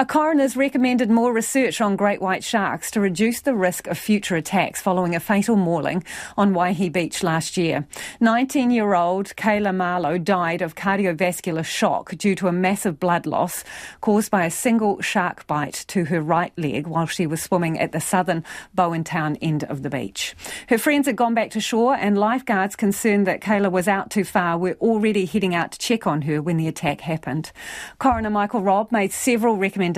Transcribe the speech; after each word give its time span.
A 0.00 0.06
coroner's 0.06 0.56
recommended 0.56 1.10
more 1.10 1.30
research 1.30 1.78
on 1.82 1.94
great 1.94 2.22
white 2.22 2.42
sharks 2.42 2.90
to 2.92 3.00
reduce 3.02 3.42
the 3.42 3.54
risk 3.54 3.86
of 3.86 3.98
future 3.98 4.34
attacks 4.34 4.80
following 4.80 5.14
a 5.14 5.20
fatal 5.20 5.56
mauling 5.56 6.02
on 6.38 6.54
Waihi 6.54 6.90
Beach 6.90 7.22
last 7.22 7.58
year. 7.58 7.86
19 8.18 8.70
year 8.70 8.94
old 8.94 9.36
Kaelah 9.36 9.76
Marlow 9.76 10.16
died 10.16 10.62
of 10.62 10.74
cardiovascular 10.74 11.66
shock 11.66 12.16
due 12.16 12.34
to 12.36 12.48
a 12.48 12.52
massive 12.52 12.98
blood 12.98 13.26
loss 13.26 13.62
caused 14.00 14.30
by 14.30 14.46
a 14.46 14.50
single 14.50 15.02
shark 15.02 15.46
bite 15.46 15.84
to 15.88 16.06
her 16.06 16.22
right 16.22 16.54
leg 16.56 16.86
while 16.86 17.04
she 17.04 17.26
was 17.26 17.42
swimming 17.42 17.78
at 17.78 17.92
the 17.92 18.00
southern 18.00 18.42
Bowentown 18.74 19.36
end 19.42 19.64
of 19.64 19.82
the 19.82 19.90
beach. 19.90 20.34
Her 20.70 20.78
friends 20.78 21.08
had 21.08 21.16
gone 21.16 21.34
back 21.34 21.50
to 21.50 21.60
shore, 21.60 21.94
and 21.94 22.16
lifeguards 22.16 22.74
concerned 22.74 23.26
that 23.26 23.42
Kaelah 23.42 23.70
was 23.70 23.86
out 23.86 24.08
too 24.08 24.24
far 24.24 24.56
were 24.56 24.78
already 24.80 25.26
heading 25.26 25.54
out 25.54 25.72
to 25.72 25.78
check 25.78 26.06
on 26.06 26.22
her 26.22 26.40
when 26.40 26.56
the 26.56 26.68
attack 26.68 27.02
happened. 27.02 27.52
Coroner 27.98 28.30
Michael 28.30 28.62
Robb 28.62 28.90
made 28.90 29.12
several 29.12 29.58
recommendations, 29.58 29.89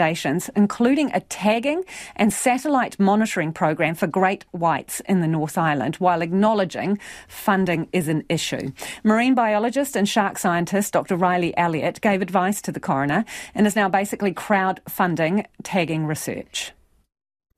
including 0.57 1.11
a 1.13 1.21
tagging 1.21 1.85
and 2.17 2.33
satellite 2.33 2.99
monitoring 2.99 3.53
program 3.53 3.95
for 3.95 4.07
great 4.07 4.45
whites 4.53 5.01
in 5.01 5.21
the 5.21 5.27
North 5.27 5.59
Island, 5.59 5.97
while 5.97 6.23
acknowledging 6.23 6.99
funding 7.29 7.89
is 7.93 8.09
an 8.09 8.25
issue. 8.29 8.73
Marine 9.05 9.35
biologist 9.35 9.97
and 9.97 10.09
shark 10.09 10.39
scientist 10.39 10.93
Dr. 10.93 11.17
Riley 11.17 11.57
Elliott 11.57 12.01
gave 12.01 12.23
advice 12.23 12.63
to 12.63 12.73
the 12.73 12.81
coroner 12.81 13.25
and 13.55 13.67
is 13.67 13.77
now 13.77 13.89
basically 13.89 14.33
crowdfunding 14.33 15.47
tagging 15.63 16.07
research. 16.07 16.73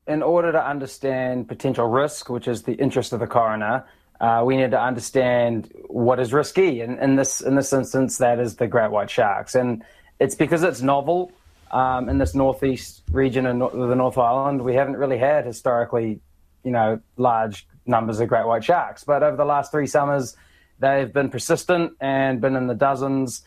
In 0.06 0.22
order 0.22 0.52
to 0.52 0.64
understand 0.64 1.48
potential 1.48 1.86
risk, 1.86 2.28
which 2.28 2.46
is 2.46 2.64
the 2.64 2.74
interest 2.74 3.12
of 3.12 3.20
the 3.20 3.26
coroner, 3.26 3.84
uh, 4.20 4.42
we 4.44 4.56
need 4.56 4.70
to 4.70 4.80
understand 4.80 5.72
what 5.88 6.20
is 6.20 6.32
risky. 6.32 6.80
And 6.80 6.98
in 6.98 7.16
this 7.16 7.40
in 7.40 7.56
this 7.56 7.72
instance, 7.72 8.18
that 8.18 8.38
is 8.38 8.56
the 8.56 8.66
great 8.66 8.90
white 8.90 9.10
sharks, 9.10 9.54
and 9.54 9.82
it's 10.20 10.34
because 10.34 10.62
it's 10.62 10.82
novel 10.82 11.32
um, 11.70 12.08
in 12.08 12.18
this 12.18 12.34
northeast 12.34 13.02
region 13.10 13.46
of 13.46 13.72
the 13.72 13.94
North 13.94 14.18
Island. 14.18 14.62
We 14.62 14.74
haven't 14.74 14.96
really 14.96 15.18
had 15.18 15.46
historically, 15.46 16.20
you 16.62 16.70
know, 16.70 17.00
large 17.16 17.66
numbers 17.86 18.20
of 18.20 18.28
great 18.28 18.46
white 18.46 18.64
sharks, 18.64 19.04
but 19.04 19.22
over 19.22 19.36
the 19.36 19.44
last 19.44 19.70
three 19.70 19.86
summers, 19.86 20.36
they've 20.78 21.12
been 21.12 21.28
persistent 21.28 21.92
and 22.00 22.40
been 22.40 22.56
in 22.56 22.66
the 22.66 22.74
dozens. 22.74 23.42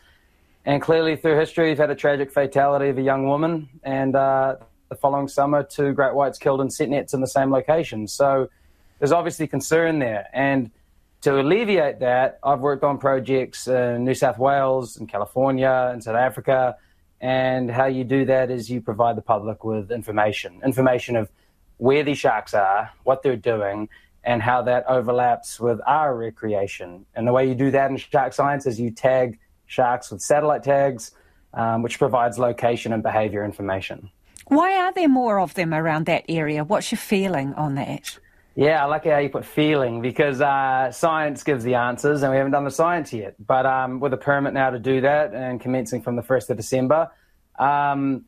And 0.64 0.82
clearly, 0.82 1.16
through 1.16 1.38
history, 1.38 1.68
we've 1.68 1.78
had 1.78 1.90
a 1.90 1.94
tragic 1.94 2.30
fatality 2.30 2.90
of 2.90 2.98
a 2.98 3.02
young 3.02 3.26
woman, 3.26 3.68
and 3.82 4.14
uh, 4.14 4.56
the 4.88 4.96
following 4.96 5.28
summer, 5.28 5.62
two 5.62 5.92
great 5.92 6.14
whites 6.14 6.38
killed 6.38 6.60
in 6.60 6.70
set 6.70 6.88
nets 6.88 7.14
in 7.14 7.20
the 7.20 7.26
same 7.26 7.50
location. 7.50 8.06
So 8.06 8.48
there's 8.98 9.12
obviously 9.12 9.46
concern 9.46 9.98
there. 9.98 10.28
And 10.32 10.70
to 11.22 11.40
alleviate 11.40 12.00
that, 12.00 12.38
I've 12.42 12.60
worked 12.60 12.84
on 12.84 12.98
projects 12.98 13.66
in 13.66 14.04
New 14.04 14.14
South 14.14 14.38
Wales 14.38 14.96
in 14.96 15.06
California 15.06 15.90
in 15.92 16.00
South 16.00 16.16
Africa. 16.16 16.76
And 17.20 17.70
how 17.70 17.86
you 17.86 18.04
do 18.04 18.24
that 18.26 18.50
is 18.50 18.70
you 18.70 18.80
provide 18.80 19.16
the 19.16 19.22
public 19.22 19.64
with 19.64 19.90
information 19.90 20.60
information 20.64 21.16
of 21.16 21.30
where 21.78 22.02
these 22.02 22.18
sharks 22.18 22.54
are, 22.54 22.90
what 23.04 23.22
they're 23.22 23.36
doing, 23.36 23.88
and 24.24 24.42
how 24.42 24.62
that 24.62 24.84
overlaps 24.88 25.58
with 25.58 25.80
our 25.86 26.14
recreation. 26.16 27.06
And 27.14 27.26
the 27.26 27.32
way 27.32 27.48
you 27.48 27.54
do 27.54 27.70
that 27.70 27.90
in 27.90 27.96
shark 27.96 28.32
science 28.32 28.66
is 28.66 28.78
you 28.80 28.90
tag 28.90 29.38
sharks 29.66 30.10
with 30.10 30.20
satellite 30.20 30.62
tags, 30.62 31.12
um, 31.54 31.82
which 31.82 31.98
provides 31.98 32.38
location 32.38 32.92
and 32.92 33.02
behavior 33.02 33.44
information. 33.44 34.10
Why 34.46 34.76
are 34.76 34.92
there 34.92 35.08
more 35.08 35.40
of 35.40 35.54
them 35.54 35.74
around 35.74 36.06
that 36.06 36.24
area? 36.28 36.64
What's 36.64 36.90
your 36.90 36.98
feeling 36.98 37.54
on 37.54 37.74
that? 37.74 38.18
Yeah, 38.58 38.82
I 38.82 38.86
like 38.86 39.04
how 39.04 39.18
you 39.18 39.28
put 39.28 39.44
feeling 39.44 40.02
because 40.02 40.40
uh, 40.40 40.90
science 40.90 41.44
gives 41.44 41.62
the 41.62 41.76
answers 41.76 42.24
and 42.24 42.32
we 42.32 42.38
haven't 42.38 42.50
done 42.50 42.64
the 42.64 42.72
science 42.72 43.12
yet. 43.12 43.36
But 43.38 43.66
um, 43.66 44.00
with 44.00 44.12
a 44.12 44.16
permit 44.16 44.52
now 44.52 44.70
to 44.70 44.80
do 44.80 45.02
that 45.02 45.32
and 45.32 45.60
commencing 45.60 46.02
from 46.02 46.16
the 46.16 46.22
1st 46.22 46.50
of 46.50 46.56
December, 46.56 47.08
um, 47.56 48.24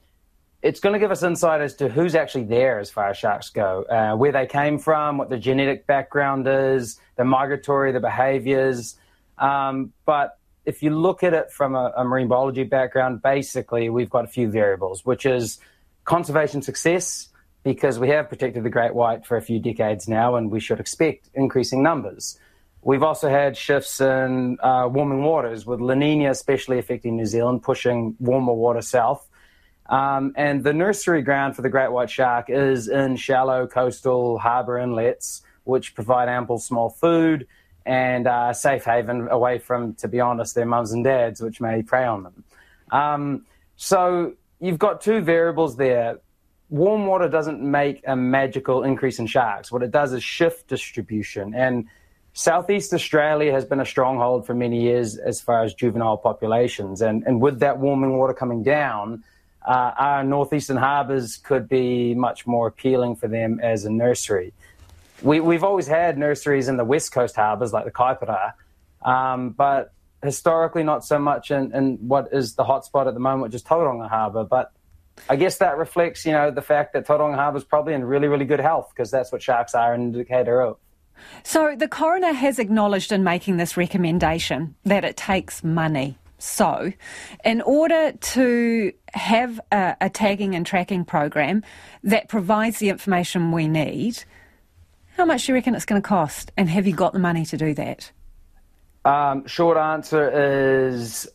it's 0.62 0.78
going 0.78 0.92
to 0.92 1.00
give 1.00 1.10
us 1.10 1.24
insight 1.24 1.62
as 1.62 1.74
to 1.76 1.88
who's 1.88 2.14
actually 2.14 2.44
there 2.44 2.78
as 2.78 2.92
far 2.92 3.08
as 3.08 3.16
sharks 3.16 3.50
go, 3.50 3.82
uh, 3.82 4.14
where 4.14 4.30
they 4.30 4.46
came 4.46 4.78
from, 4.78 5.18
what 5.18 5.30
their 5.30 5.38
genetic 5.40 5.84
background 5.88 6.46
is, 6.46 7.00
the 7.16 7.24
migratory, 7.24 7.90
the 7.90 7.98
behaviors. 7.98 8.96
Um, 9.36 9.92
but 10.06 10.38
if 10.64 10.80
you 10.80 10.90
look 10.90 11.24
at 11.24 11.34
it 11.34 11.50
from 11.50 11.74
a, 11.74 11.92
a 11.96 12.04
marine 12.04 12.28
biology 12.28 12.62
background, 12.62 13.20
basically 13.20 13.90
we've 13.90 14.10
got 14.10 14.26
a 14.26 14.28
few 14.28 14.48
variables, 14.48 15.04
which 15.04 15.26
is 15.26 15.58
conservation 16.04 16.62
success 16.62 17.30
because 17.62 17.98
we 17.98 18.08
have 18.08 18.28
protected 18.28 18.64
the 18.64 18.70
great 18.70 18.94
white 18.94 19.26
for 19.26 19.36
a 19.36 19.42
few 19.42 19.58
decades 19.58 20.08
now, 20.08 20.36
and 20.36 20.50
we 20.50 20.60
should 20.60 20.80
expect 20.80 21.28
increasing 21.34 21.82
numbers. 21.82 22.38
We've 22.82 23.02
also 23.02 23.28
had 23.28 23.56
shifts 23.56 24.00
in 24.00 24.56
uh, 24.62 24.88
warming 24.90 25.22
waters, 25.22 25.66
with 25.66 25.80
La 25.80 25.94
Nina 25.94 26.30
especially 26.30 26.78
affecting 26.78 27.16
New 27.16 27.26
Zealand, 27.26 27.62
pushing 27.62 28.16
warmer 28.18 28.54
water 28.54 28.80
south. 28.80 29.26
Um, 29.86 30.32
and 30.36 30.64
the 30.64 30.72
nursery 30.72 31.20
ground 31.20 31.56
for 31.56 31.62
the 31.62 31.68
great 31.68 31.92
white 31.92 32.10
shark 32.10 32.48
is 32.48 32.88
in 32.88 33.16
shallow 33.16 33.66
coastal 33.66 34.38
harbour 34.38 34.78
inlets, 34.78 35.42
which 35.64 35.94
provide 35.94 36.28
ample 36.28 36.58
small 36.58 36.88
food 36.88 37.46
and 37.84 38.26
uh, 38.26 38.52
safe 38.52 38.84
haven 38.84 39.28
away 39.30 39.58
from, 39.58 39.94
to 39.94 40.08
be 40.08 40.20
honest, 40.20 40.54
their 40.54 40.64
mums 40.64 40.92
and 40.92 41.04
dads, 41.04 41.40
which 41.40 41.60
may 41.60 41.82
prey 41.82 42.04
on 42.04 42.22
them. 42.22 42.44
Um, 42.92 43.46
so 43.76 44.34
you've 44.60 44.78
got 44.78 45.00
two 45.00 45.20
variables 45.20 45.76
there 45.76 46.18
warm 46.70 47.06
water 47.06 47.28
doesn't 47.28 47.60
make 47.60 48.02
a 48.06 48.16
magical 48.16 48.84
increase 48.84 49.18
in 49.18 49.26
sharks. 49.26 49.70
What 49.70 49.82
it 49.82 49.90
does 49.90 50.12
is 50.12 50.22
shift 50.22 50.68
distribution. 50.68 51.52
And 51.54 51.86
Southeast 52.32 52.94
Australia 52.94 53.52
has 53.52 53.64
been 53.64 53.80
a 53.80 53.84
stronghold 53.84 54.46
for 54.46 54.54
many 54.54 54.82
years 54.82 55.18
as 55.18 55.40
far 55.40 55.64
as 55.64 55.74
juvenile 55.74 56.16
populations. 56.16 57.02
And, 57.02 57.24
and 57.26 57.40
with 57.40 57.58
that 57.58 57.78
warming 57.78 58.16
water 58.16 58.32
coming 58.32 58.62
down, 58.62 59.24
uh, 59.66 59.92
our 59.98 60.24
northeastern 60.24 60.76
harbours 60.76 61.36
could 61.36 61.68
be 61.68 62.14
much 62.14 62.46
more 62.46 62.68
appealing 62.68 63.16
for 63.16 63.28
them 63.28 63.60
as 63.60 63.84
a 63.84 63.90
nursery. 63.90 64.52
We, 65.22 65.40
we've 65.40 65.64
always 65.64 65.86
had 65.86 66.16
nurseries 66.16 66.68
in 66.68 66.76
the 66.76 66.84
west 66.84 67.12
coast 67.12 67.36
harbours 67.36 67.72
like 67.72 67.84
the 67.84 67.90
Kaipara, 67.90 68.54
um, 69.02 69.50
but 69.50 69.92
historically 70.22 70.82
not 70.82 71.04
so 71.04 71.18
much 71.18 71.50
in, 71.50 71.74
in 71.74 71.96
what 72.08 72.28
is 72.32 72.54
the 72.54 72.64
hotspot 72.64 73.06
at 73.06 73.14
the 73.14 73.20
moment, 73.20 73.42
which 73.42 73.54
is 73.54 73.62
Tauranga 73.62 74.08
Harbour. 74.08 74.44
But 74.44 74.72
I 75.28 75.36
guess 75.36 75.58
that 75.58 75.76
reflects, 75.76 76.24
you 76.24 76.32
know, 76.32 76.50
the 76.50 76.62
fact 76.62 76.92
that 76.94 77.06
Tauranga 77.06 77.36
Harbour 77.36 77.58
is 77.58 77.64
probably 77.64 77.94
in 77.94 78.04
really, 78.04 78.28
really 78.28 78.44
good 78.44 78.60
health 78.60 78.90
because 78.94 79.10
that's 79.10 79.30
what 79.32 79.42
sharks 79.42 79.74
are 79.74 79.94
an 79.94 80.02
indicator 80.02 80.60
of. 80.60 80.76
So 81.42 81.76
the 81.76 81.88
coroner 81.88 82.32
has 82.32 82.58
acknowledged 82.58 83.12
in 83.12 83.24
making 83.24 83.58
this 83.58 83.76
recommendation 83.76 84.74
that 84.84 85.04
it 85.04 85.16
takes 85.16 85.62
money. 85.62 86.16
So, 86.38 86.90
in 87.44 87.60
order 87.60 88.12
to 88.12 88.92
have 89.12 89.60
a, 89.70 89.94
a 90.00 90.08
tagging 90.08 90.54
and 90.54 90.64
tracking 90.64 91.04
program 91.04 91.62
that 92.02 92.30
provides 92.30 92.78
the 92.78 92.88
information 92.88 93.52
we 93.52 93.68
need, 93.68 94.24
how 95.18 95.26
much 95.26 95.44
do 95.44 95.52
you 95.52 95.54
reckon 95.56 95.74
it's 95.74 95.84
going 95.84 96.00
to 96.00 96.08
cost? 96.08 96.50
And 96.56 96.70
have 96.70 96.86
you 96.86 96.94
got 96.94 97.12
the 97.12 97.18
money 97.18 97.44
to 97.44 97.58
do 97.58 97.74
that? 97.74 98.10
Um, 99.04 99.46
short 99.46 99.76
answer 99.76 100.88
is 100.98 101.28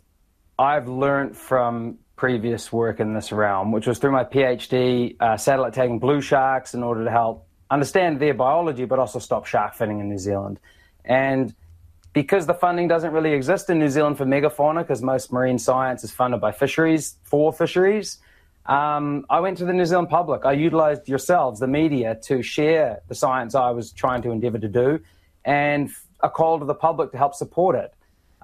I've 0.58 0.88
learned 0.88 1.38
from 1.38 2.00
previous 2.16 2.72
work 2.72 3.00
in 3.00 3.14
this 3.14 3.32
realm, 3.32 3.72
which 3.72 3.88
was 3.88 4.00
through 4.00 4.12
my 4.12 4.24
PhD, 4.24 5.16
uh, 5.20 5.38
satellite 5.38 5.74
tagging 5.74 6.00
blue 6.00 6.22
sharks 6.22 6.74
in 6.74 6.84
order 6.84 7.04
to 7.04 7.12
help 7.12 7.48
understand 7.70 8.20
their 8.20 8.34
biology, 8.34 8.86
but 8.86 9.00
also 9.00 9.20
stop 9.20 9.46
shark 9.46 9.76
finning 9.76 10.00
in 10.00 10.10
New 10.10 10.18
Zealand. 10.18 10.60
And 11.04 11.54
because 12.14 12.46
the 12.46 12.54
funding 12.54 12.88
doesn't 12.88 13.12
really 13.12 13.34
exist 13.34 13.70
in 13.70 13.80
New 13.80 13.90
Zealand 13.90 14.18
for 14.18 14.26
megafauna, 14.26 14.80
because 14.80 15.02
most 15.02 15.34
marine 15.34 15.60
science 15.60 16.04
is 16.04 16.12
funded 16.12 16.40
by 16.40 16.52
fisheries 16.52 17.18
for 17.24 17.52
fisheries, 17.52 18.20
um, 18.66 19.26
I 19.30 19.42
went 19.42 19.58
to 19.60 19.66
the 19.66 19.74
New 19.74 19.86
Zealand 19.86 20.10
public. 20.10 20.46
I 20.46 20.54
utilized 20.54 21.08
yourselves, 21.08 21.60
the 21.60 21.68
media, 21.68 22.18
to 22.24 22.42
share 22.42 23.02
the 23.08 23.16
science 23.16 23.54
I 23.54 23.72
was 23.72 23.92
trying 23.92 24.22
to 24.24 24.32
endeavor 24.32 24.58
to 24.58 24.68
do 24.68 25.00
and 25.44 25.92
a 26.22 26.30
call 26.30 26.60
to 26.60 26.66
the 26.66 26.74
public 26.74 27.12
to 27.12 27.18
help 27.18 27.36
support 27.36 27.76
it. 27.76 27.94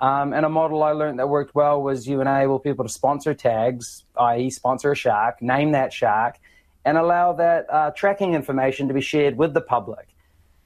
Um, 0.02 0.34
and 0.34 0.46
a 0.46 0.50
model 0.50 0.82
I 0.82 0.92
learned 0.92 1.20
that 1.20 1.30
worked 1.30 1.54
well 1.54 1.82
was 1.82 2.08
you 2.08 2.22
enable 2.22 2.58
people 2.58 2.84
to 2.84 2.90
sponsor 2.90 3.36
tags, 3.36 4.04
i.e., 4.18 4.50
sponsor 4.50 4.92
a 4.92 4.96
shark, 4.96 5.42
name 5.44 5.74
that 5.74 5.94
shark, 5.94 6.40
and 6.84 6.98
allow 6.98 7.34
that 7.34 7.68
uh, 7.72 7.92
tracking 7.92 8.34
information 8.34 8.88
to 8.88 8.96
be 8.96 9.02
shared 9.02 9.38
with 9.38 9.54
the 9.54 9.62
public. 9.62 10.08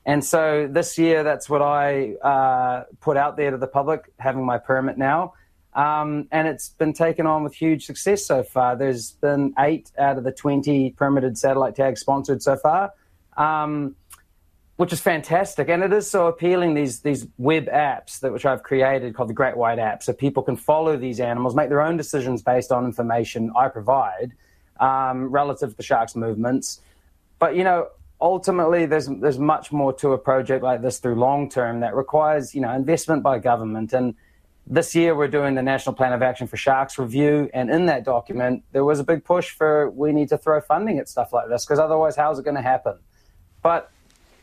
And 0.06 0.24
so 0.24 0.70
this 0.72 0.98
year, 0.98 1.24
that's 1.24 1.50
what 1.50 1.62
I 1.62 2.14
uh, 2.16 2.86
put 3.02 3.18
out 3.18 3.36
there 3.36 3.52
to 3.52 3.58
the 3.58 3.68
public, 3.68 4.10
having 4.20 4.46
my 4.46 4.58
permit 4.58 4.98
now. 4.98 5.34
Um, 5.74 6.30
and 6.32 6.48
it's 6.48 6.70
been 6.70 6.94
taken 6.94 7.28
on 7.28 7.44
with 7.44 7.54
huge 7.54 7.86
success 7.86 8.26
so 8.26 8.44
far. 8.44 8.78
There's 8.78 9.12
been 9.12 9.54
eight 9.60 9.92
out 9.98 10.18
of 10.18 10.24
the 10.24 10.32
20 10.32 10.92
permitted 10.92 11.38
satellite 11.38 11.76
tags 11.76 12.00
sponsored 12.00 12.42
so 12.42 12.56
far. 12.56 12.94
Um, 13.36 13.96
which 14.78 14.92
is 14.92 15.00
fantastic. 15.00 15.70
And 15.70 15.84
it 15.84 15.94
is 15.94 16.10
so 16.10 16.28
appealing, 16.28 16.74
these, 16.74 17.00
these 17.00 17.28
web 17.38 17.68
apps 17.68 18.20
that 18.20 18.34
which 18.34 18.46
I've 18.46 18.64
created 18.64 19.16
called 19.16 19.30
the 19.30 19.34
Great 19.34 19.56
White 19.56 19.80
App, 19.80 20.04
so 20.04 20.12
people 20.12 20.44
can 20.44 20.58
follow 20.58 20.98
these 20.98 21.20
animals, 21.20 21.56
make 21.56 21.70
their 21.70 21.82
own 21.82 21.96
decisions 21.96 22.42
based 22.42 22.72
on 22.72 22.84
information 22.84 23.52
I 23.56 23.70
provide 23.70 24.34
um, 24.80 25.32
relative 25.32 25.72
to 25.72 25.78
the 25.78 25.84
shark's 25.84 26.16
movements. 26.16 26.82
But, 27.40 27.56
you 27.56 27.64
know, 27.64 27.88
ultimately 28.20 28.86
there's, 28.86 29.08
there's 29.08 29.40
much 29.40 29.72
more 29.72 29.94
to 29.94 30.12
a 30.12 30.18
project 30.18 30.64
like 30.64 30.82
this 30.82 31.00
through 31.00 31.16
long 31.16 31.50
term 31.50 31.80
that 31.80 31.96
requires, 31.96 32.54
you 32.54 32.62
know, 32.62 32.72
investment 32.72 33.24
by 33.24 33.40
government. 33.40 33.94
And 33.94 34.16
this 34.68 34.94
year 34.94 35.16
we're 35.16 35.30
doing 35.30 35.56
the 35.56 35.62
National 35.62 35.96
Plan 35.96 36.12
of 36.12 36.22
Action 36.22 36.48
for 36.48 36.58
Sharks 36.58 36.98
review, 36.98 37.50
and 37.54 37.70
in 37.70 37.86
that 37.86 38.04
document 38.04 38.64
there 38.72 38.84
was 38.84 39.00
a 39.00 39.04
big 39.04 39.24
push 39.24 39.52
for 39.52 39.90
we 39.92 40.12
need 40.12 40.30
to 40.30 40.38
throw 40.38 40.60
funding 40.60 40.98
at 40.98 41.08
stuff 41.08 41.32
like 41.32 41.48
this 41.48 41.66
because 41.66 41.80
otherwise, 41.80 42.16
how's 42.16 42.40
it 42.40 42.44
going 42.44 42.56
to 42.56 42.62
happen? 42.64 42.98
But 43.62 43.92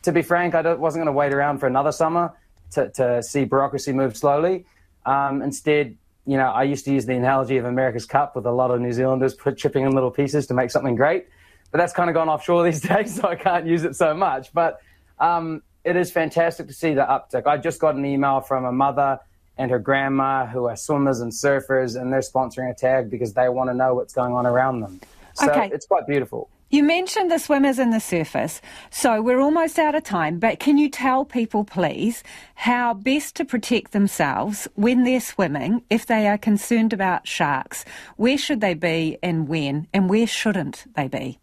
to 0.03 0.13
be 0.13 0.23
frank, 0.23 0.55
I 0.55 0.75
wasn't 0.75 1.05
going 1.05 1.13
to 1.13 1.17
wait 1.17 1.33
around 1.33 1.59
for 1.59 1.67
another 1.67 1.93
summer 1.93 2.33
to, 2.73 2.91
to 2.91 3.23
see 3.23 3.45
bureaucracy 3.45 3.93
move 3.93 4.17
slowly. 4.17 4.67
Um, 5.07 5.43
instead, 5.43 5.97
you 6.27 6.37
know, 6.37 6.49
I 6.49 6.65
used 6.65 6.85
to 6.85 6.93
use 6.93 7.07
the 7.07 7.15
analogy 7.15 7.57
of 7.57 7.65
America's 7.65 8.07
Cup 8.07 8.37
with 8.37 8.47
a 8.47 8.53
lot 8.53 8.71
of 8.71 8.81
New 8.81 8.93
Zealanders 8.93 9.35
put, 9.35 9.57
chipping 9.57 9.85
in 9.85 9.93
little 9.93 10.11
pieces 10.11 10.47
to 10.49 10.55
make 10.55 10.71
something 10.71 10.95
great. 10.95 11.27
But 11.71 11.79
that's 11.79 11.93
kind 11.93 12.09
of 12.09 12.15
gone 12.15 12.29
offshore 12.29 12.65
these 12.71 12.81
days, 12.81 13.17
so 13.17 13.29
I 13.29 13.35
can't 13.35 13.67
use 13.67 13.85
it 13.85 13.97
so 13.97 14.15
much. 14.15 14.53
But 14.53 14.81
um, 15.19 15.63
it 15.85 15.97
is 15.97 16.11
fantastic 16.11 16.69
to 16.69 16.73
see 16.73 16.95
the 16.95 17.03
uptick. 17.03 17.47
I 17.47 17.57
just 17.57 17.81
got 17.81 17.95
an 17.95 18.05
email 18.05 18.41
from 18.41 18.65
a 18.65 18.73
mother 18.73 19.19
and 19.59 19.71
her 19.71 19.79
grandma 19.79 20.47
who 20.47 20.67
are 20.67 20.77
swimmers 20.77 21.21
and 21.21 21.31
surfers, 21.31 22.01
and 22.01 22.13
they're 22.13 22.21
sponsoring 22.21 22.71
a 22.71 22.75
tag 22.75 23.11
because 23.11 23.35
they 23.35 23.49
want 23.49 23.71
to 23.71 23.75
know 23.75 23.95
what's 23.95 24.15
going 24.15 24.33
on 24.33 24.47
around 24.47 24.81
them. 24.81 25.01
So 25.35 25.51
okay. 25.51 25.71
it's 25.73 25.87
quite 25.87 26.07
beautiful. 26.07 26.49
You 26.73 26.83
mentioned 26.83 27.31
the 27.31 27.39
swimmers 27.39 27.79
and 27.79 27.93
the 27.93 27.99
surfers, 27.99 28.63
so 28.89 29.21
we're 29.21 29.43
almost 29.43 29.79
out 29.79 29.95
of 29.95 30.05
time, 30.05 30.39
but 30.39 30.59
can 30.59 30.79
you 30.79 30.89
tell 30.89 31.23
people, 31.27 31.65
please, 31.65 32.23
how 32.55 32.95
best 32.95 33.37
to 33.37 33.45
protect 33.45 33.93
themselves 33.93 34.67
when 34.75 35.05
they're 35.05 35.21
swimming 35.21 35.83
if 35.91 36.07
they 36.07 36.27
are 36.29 36.39
concerned 36.39 36.95
about 36.95 37.29
sharks? 37.29 37.85
Where 38.17 38.39
should 38.39 38.63
they 38.63 38.73
be 38.73 39.19
and 39.23 39.49
when, 39.49 39.87
and 39.93 40.09
where 40.09 40.27
shouldn't 40.27 40.87
they 40.97 41.09
be? 41.09 41.39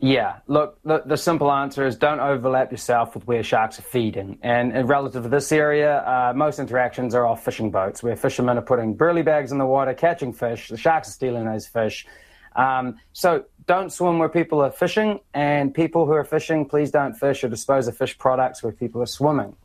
Yeah, 0.00 0.40
look, 0.48 0.78
the, 0.84 1.00
the, 1.06 1.16
simple 1.16 1.50
answer 1.50 1.86
is 1.86 1.96
don't 1.96 2.20
overlap 2.20 2.70
yourself 2.70 3.14
with 3.14 3.26
where 3.26 3.42
sharks 3.42 3.78
are 3.78 3.82
feeding. 3.82 4.38
And, 4.42 4.76
and 4.76 4.86
relative 4.86 5.22
to 5.22 5.30
this 5.30 5.50
area, 5.50 6.00
uh, 6.00 6.34
most 6.36 6.58
interactions 6.58 7.14
are 7.14 7.26
off 7.26 7.42
fishing 7.42 7.70
boats 7.70 8.02
where 8.02 8.16
fishermen 8.16 8.58
are 8.58 8.62
putting 8.62 8.92
burley 8.92 9.22
bags 9.22 9.50
in 9.50 9.56
the 9.56 9.64
water, 9.64 9.94
catching 9.94 10.34
fish. 10.34 10.68
The 10.68 10.76
sharks 10.76 11.08
are 11.08 11.12
stealing 11.12 11.46
those 11.46 11.66
fish. 11.66 12.06
Um, 12.56 12.98
so 13.12 13.44
don't 13.66 13.92
swim 13.92 14.18
where 14.18 14.28
people 14.28 14.60
are 14.60 14.70
fishing, 14.70 15.20
and 15.32 15.74
people 15.74 16.06
who 16.06 16.12
are 16.12 16.24
fishing, 16.24 16.66
please 16.66 16.90
don't 16.90 17.14
fish 17.14 17.42
or 17.44 17.48
dispose 17.48 17.88
of 17.88 17.96
fish 17.96 18.16
products 18.16 18.62
where 18.62 18.72
people 18.72 19.02
are 19.02 19.06
swimming. 19.06 19.56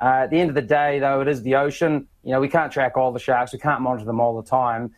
Uh, 0.00 0.24
at 0.24 0.30
the 0.30 0.40
end 0.40 0.48
of 0.48 0.54
the 0.54 0.62
day, 0.62 0.98
though, 0.98 1.20
it 1.20 1.28
is 1.28 1.42
the 1.42 1.54
ocean. 1.54 2.08
You 2.24 2.32
know, 2.32 2.40
we 2.40 2.48
can't 2.48 2.72
track 2.72 2.96
all 2.96 3.12
the 3.12 3.20
sharks, 3.20 3.52
we 3.52 3.58
can't 3.58 3.80
monitor 3.80 4.04
them 4.04 4.20
all 4.20 4.40
the 4.40 4.48
time. 4.48 4.94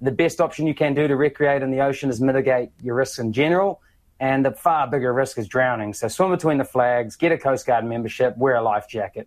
The 0.00 0.12
best 0.12 0.40
option 0.40 0.66
you 0.66 0.74
can 0.74 0.94
do 0.94 1.08
to 1.08 1.16
recreate 1.16 1.62
in 1.62 1.70
the 1.70 1.80
ocean 1.80 2.08
is 2.08 2.20
mitigate 2.20 2.70
your 2.82 2.94
risks 2.94 3.18
in 3.18 3.32
general 3.32 3.80
and 4.20 4.44
the 4.44 4.52
far 4.52 4.88
bigger 4.88 5.12
risk 5.12 5.38
is 5.38 5.46
drowning. 5.46 5.94
So 5.94 6.08
swim 6.08 6.30
between 6.30 6.58
the 6.58 6.64
flags, 6.64 7.16
get 7.16 7.32
a 7.32 7.38
Coast 7.38 7.66
Guard 7.66 7.84
membership, 7.84 8.36
wear 8.36 8.56
a 8.56 8.62
life 8.62 8.88
jacket. 8.88 9.26